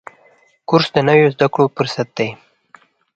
[0.69, 2.29] کورس د نویو زده کړو فرصت دی.